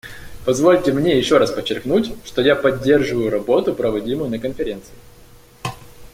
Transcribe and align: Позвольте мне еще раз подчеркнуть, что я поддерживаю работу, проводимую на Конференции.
Позвольте 0.45 0.93
мне 0.93 1.15
еще 1.15 1.37
раз 1.37 1.51
подчеркнуть, 1.51 2.11
что 2.25 2.41
я 2.41 2.55
поддерживаю 2.55 3.29
работу, 3.29 3.71
проводимую 3.75 4.31
на 4.31 4.39
Конференции. 4.39 4.95